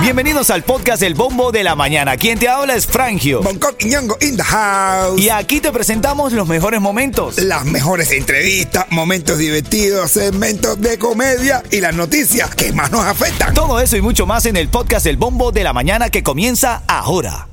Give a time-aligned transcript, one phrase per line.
[0.00, 2.16] Bienvenidos al podcast El Bombo de la Mañana.
[2.16, 3.42] Quien te habla es Frangio.
[3.42, 5.20] Bangkok y Ñongo in the house.
[5.20, 7.38] Y aquí te presentamos los mejores momentos.
[7.38, 13.52] Las mejores entrevistas, momentos divertidos, segmentos de comedia y las noticias que más nos afectan.
[13.52, 16.82] Todo eso y mucho más en el podcast El Bombo de la Mañana que comienza
[16.86, 17.48] ahora.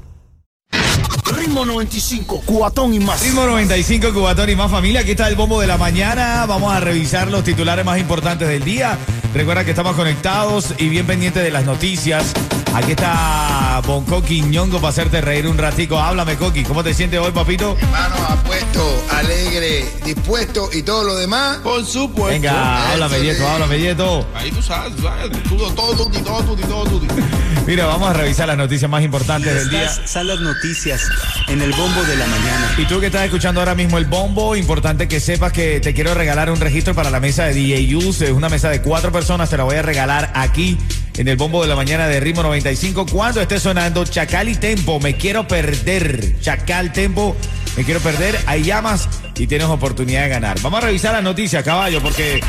[1.36, 3.21] Ritmo 95, cuatón y más.
[3.23, 5.02] Ritmo 95, Cubatón y más familia.
[5.02, 6.45] Aquí está el bombo de la mañana.
[6.45, 8.97] Vamos a revisar los titulares más importantes del día.
[9.34, 12.34] Recuerda que estamos conectados y bien pendientes de las noticias.
[12.73, 16.00] Aquí está Bonco Quiñongo para hacerte reír un ratico.
[16.00, 16.64] Háblame, Coqui.
[16.64, 17.77] ¿Cómo te sientes hoy, papito?
[17.80, 21.58] Hermano, apuesto, alegre, dispuesto y todo lo demás.
[21.58, 22.31] Por supuesto.
[22.31, 23.45] Venga, háblame, eh.
[23.48, 24.28] háblame, Dieto.
[24.34, 27.08] Ahí tú sabes, tú sabes, todo, todo, todo, todo, tuti.
[27.67, 29.86] Mira, vamos a revisar las noticias más importantes del día.
[29.86, 31.08] Estas son las noticias
[31.50, 32.73] en el bombo de la mañana.
[32.80, 36.16] Y tú que estás escuchando ahora mismo el bombo, importante que sepas que te quiero
[36.16, 38.26] regalar un registro para la mesa de DJ Use.
[38.26, 40.76] Es una mesa de cuatro personas, te la voy a regalar aquí
[41.17, 43.05] en el bombo de la mañana de Ritmo 95.
[43.05, 46.39] Cuando esté sonando Chacal y Tempo, me quiero perder.
[46.42, 47.36] Chacal Tempo,
[47.78, 48.38] me quiero perder.
[48.45, 50.59] Ahí llamas y tienes oportunidad de ganar.
[50.61, 52.41] Vamos a revisar las noticias, caballo, porque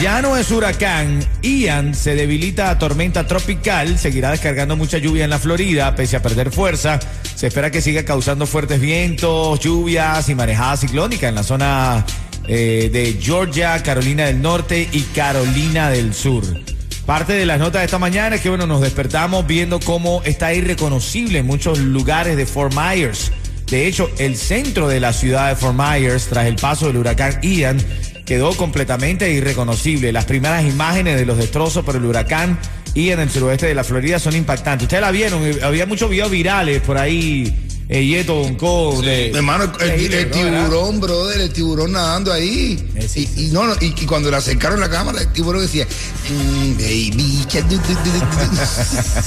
[0.00, 1.24] ya no es huracán.
[1.42, 3.98] Ian se debilita a tormenta tropical.
[3.98, 7.00] Seguirá descargando mucha lluvia en la Florida, pese a perder fuerza.
[7.34, 12.04] Se espera que siga causando fuertes vientos, lluvias y marejada ciclónica en la zona
[12.46, 16.44] eh, de Georgia, Carolina del Norte y Carolina del Sur.
[17.10, 20.54] Parte de las notas de esta mañana es que bueno, nos despertamos viendo cómo está
[20.54, 23.32] irreconocible en muchos lugares de Fort Myers.
[23.66, 27.40] De hecho, el centro de la ciudad de Fort Myers, tras el paso del huracán
[27.42, 27.78] Ian,
[28.24, 30.12] quedó completamente irreconocible.
[30.12, 32.60] Las primeras imágenes de los destrozos por el huracán
[32.94, 34.84] Ian en el suroeste de la Florida son impactantes.
[34.86, 39.30] Ustedes la vieron, eh, había muchos videos virales por ahí, eh, Yeto, Bonco, de...
[39.30, 42.88] Hermano, el, tiburón, brother, el tiburón nadando ahí.
[42.94, 45.62] Eh, sí, y, y no, no, y, y cuando le acercaron la cámara, el tiburón
[45.62, 45.86] decía,
[46.28, 48.56] "Mm, baby, cha- du- du- du- du- du".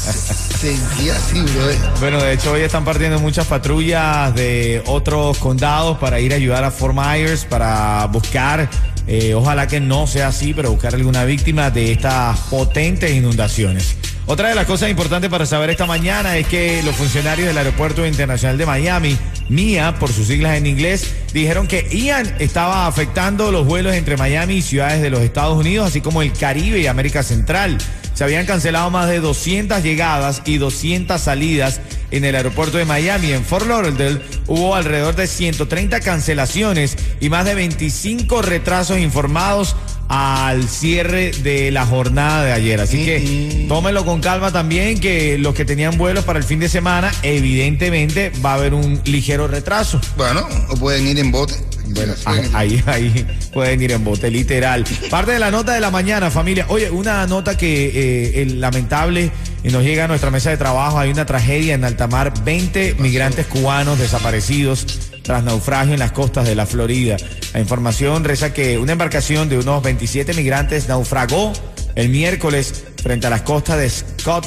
[0.59, 1.78] sentía así, brother.
[2.00, 6.63] Bueno, de hecho hoy están partiendo muchas patrullas de otros condados para ir a ayudar
[6.63, 8.69] a Fort Myers, para buscar,
[9.08, 13.96] eh, ojalá que no sea así, pero buscar alguna víctima de estas potentes inundaciones.
[14.25, 18.06] Otra de las cosas importantes para saber esta mañana es que los funcionarios del Aeropuerto
[18.06, 19.18] Internacional de Miami,
[19.50, 24.56] MIA, por sus siglas en inglés, dijeron que Ian estaba afectando los vuelos entre Miami
[24.56, 27.78] y ciudades de los Estados Unidos, así como el Caribe y América Central.
[28.13, 31.81] Se habían cancelado más de 200 llegadas y 200 salidas
[32.12, 33.31] en el aeropuerto de Miami.
[33.31, 39.75] En Fort Lauderdale hubo alrededor de 130 cancelaciones y más de 25 retrasos informados
[40.09, 42.79] al cierre de la jornada de ayer.
[42.79, 46.69] Así que tómenlo con calma también, que los que tenían vuelos para el fin de
[46.69, 50.00] semana, evidentemente va a haber un ligero retraso.
[50.16, 51.56] Bueno, o pueden ir en bote.
[51.88, 54.85] Bueno, ah, ahí, ahí pueden ir en bote, literal.
[55.09, 56.66] Parte de la nota de la mañana, familia.
[56.69, 59.31] Oye, una nota que eh, el lamentable
[59.63, 60.99] eh, nos llega a nuestra mesa de trabajo.
[60.99, 62.33] Hay una tragedia en alta mar.
[62.43, 67.17] 20 migrantes cubanos desaparecidos tras naufragio en las costas de la Florida.
[67.53, 71.53] La información reza que una embarcación de unos 27 migrantes naufragó
[71.95, 74.45] el miércoles frente a las costas de Scott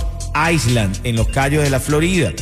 [0.53, 2.33] Island, en los Cayos de la Florida.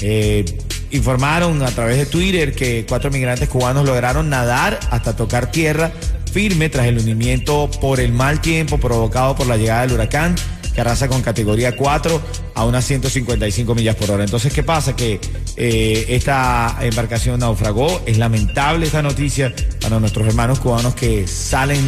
[0.00, 0.44] Eh,
[0.90, 5.90] informaron a través de Twitter que cuatro migrantes cubanos lograron nadar hasta tocar tierra
[6.32, 10.34] firme tras el hundimiento por el mal tiempo provocado por la llegada del huracán
[10.74, 12.22] que arrasa con categoría 4
[12.54, 14.22] a unas 155 millas por hora.
[14.22, 14.94] Entonces, ¿qué pasa?
[14.94, 15.20] Que
[15.56, 18.00] eh, esta embarcación naufragó.
[18.06, 21.80] Es lamentable esta noticia para nuestros hermanos cubanos que salen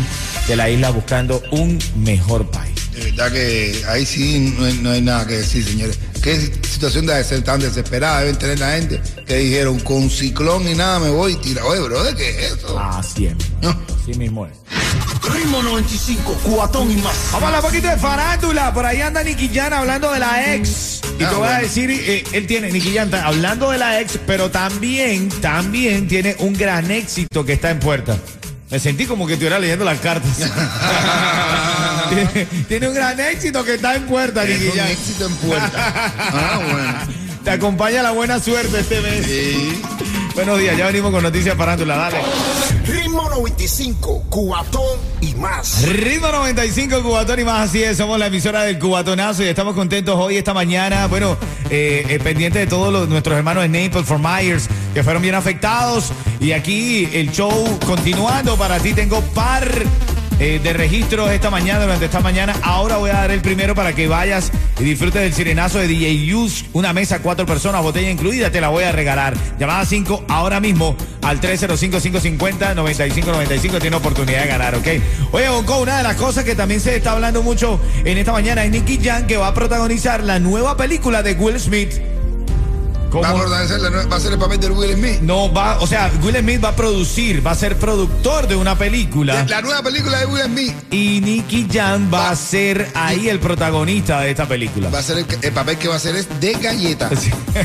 [0.48, 2.79] de la isla buscando un mejor país.
[2.94, 5.98] De verdad que ahí sí no hay, no hay nada que decir, señores.
[6.22, 10.74] Qué situación de ser tan desesperada deben tener la gente que dijeron con ciclón y
[10.74, 11.64] nada me voy y tira.
[11.64, 12.78] Oye, brother, ¿qué es eso?
[12.78, 13.34] Así es.
[13.62, 13.70] No.
[14.02, 14.52] así mismo es.
[15.32, 17.14] Ritmo 95, cuatón y más.
[17.32, 18.72] Vamos a hablar un poquito de farándula.
[18.74, 21.00] Por ahí anda Nicky Jan hablando de la ex.
[21.18, 24.00] Y Ah, te voy a decir, eh, él tiene, Nicky Jan, está hablando de la
[24.00, 28.16] ex, pero también, también tiene un gran éxito que está en puerta.
[28.70, 30.30] Me sentí como que estuviera leyendo las cartas.
[32.10, 36.12] tiene, tiene un gran éxito que está en puerta, Nicky un éxito en puerta.
[36.32, 37.20] Ah, bueno.
[37.44, 39.24] Te acompaña la buena suerte este mes.
[39.26, 39.80] Sí.
[40.34, 42.18] Buenos días, ya venimos con noticias farándula, dale.
[42.86, 45.82] Ritmo 95, cuatón y más.
[45.82, 50.14] Ritmo 95, Cubatón y más así es, somos la emisora del Cubatonazo y estamos contentos
[50.18, 51.36] hoy, esta mañana, bueno,
[51.70, 55.34] eh, eh, pendiente de todos los- nuestros hermanos de Naples, Fort Myers, que fueron bien
[55.34, 59.68] afectados y aquí el show continuando, para ti tengo par
[60.40, 62.54] eh, de registros esta mañana, durante esta mañana.
[62.62, 66.34] Ahora voy a dar el primero para que vayas y disfrutes del sirenazo de DJ
[66.34, 66.64] Use.
[66.72, 69.34] Una mesa, cuatro personas, botella incluida, te la voy a regalar.
[69.58, 73.80] Llamada 5 ahora mismo al 305-550-9595.
[73.80, 74.86] Tiene oportunidad de ganar, ¿ok?
[75.32, 78.64] Oye, Bonco, una de las cosas que también se está hablando mucho en esta mañana
[78.64, 82.19] es Nicky Jan, que va a protagonizar la nueva película de Will Smith.
[83.10, 83.22] ¿Cómo?
[83.22, 85.20] Va a, va a ser el papel del Will Smith.
[85.20, 88.76] No va, o sea, Will Smith va a producir, va a ser productor de una
[88.78, 89.44] película.
[89.48, 94.20] La nueva película de Will Smith Y Nicky Jan va a ser ahí el protagonista
[94.20, 94.90] de esta película.
[94.90, 97.08] va a ser el, el papel que va a hacer es de galleta.
[97.10, 97.60] De galleta.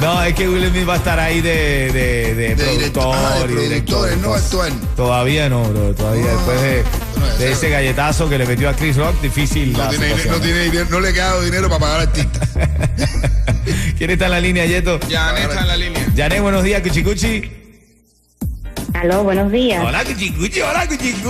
[0.00, 3.14] No, es que Will Smith va a estar ahí de, de, de director.
[3.14, 3.16] productor.
[3.16, 4.00] Ah, de director.
[4.08, 4.72] productor, no va a actuar.
[4.96, 5.94] Todavía no, bro.
[5.94, 6.84] Todavía No, después de,
[7.38, 9.72] de ese galletazo que le metió a Chris Rock, difícil.
[9.72, 10.34] No la tiene, situación.
[10.34, 12.48] no, tiene dinero, no le ha quedado dinero para pagar artistas.
[13.98, 15.00] ¿Quién está en la línea, Yeto?
[15.08, 16.06] Janet está en la línea.
[16.16, 17.50] Janet, buenos días, Cuchicuchi.
[18.94, 19.84] Aló, buenos días.
[19.84, 21.24] Hola, Cuchicuchi, hola, Cuchicuchi.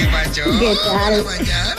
[0.00, 0.42] ¿Qué pacho?
[0.58, 1.24] ¿Qué tal?
[1.24, 1.76] Mañana.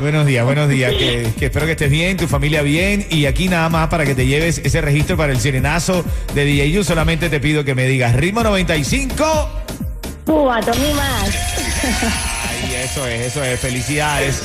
[0.00, 0.92] buenos días, buenos días.
[0.92, 3.06] Que, que espero que estés bien, tu familia bien.
[3.10, 6.04] Y aquí nada más para que te lleves ese registro para el sirenazo
[6.34, 6.84] de DJ You.
[6.84, 9.62] Solamente te pido que me digas ritmo 95.
[10.24, 11.61] Cuba, Tommy más.
[11.84, 13.58] Ay, eso es, eso es.
[13.60, 14.40] Felicidades.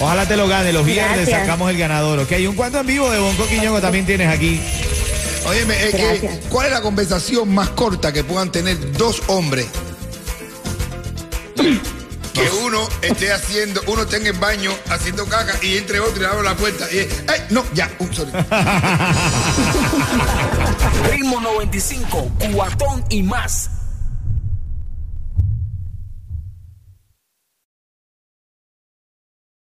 [0.00, 0.72] Ojalá te lo gane.
[0.72, 1.40] Los viernes Gracias.
[1.40, 2.32] sacamos el ganador, ¿ok?
[2.32, 4.60] Y un cuento en vivo de Bonco Quiñongo también tienes aquí.
[5.46, 6.38] Óyeme, es que, Gracias.
[6.48, 9.66] ¿cuál es la conversación más corta que puedan tener dos hombres?
[12.32, 16.20] Que uno esté haciendo, uno esté en el baño haciendo caca y entre otro y
[16.20, 17.40] le abre la puerta y es, ¡ay!
[17.50, 18.32] No, ya, un sorry.
[21.10, 23.68] Ritmo 95, cuatón y más.